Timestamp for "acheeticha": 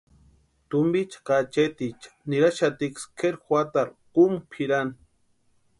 1.41-2.09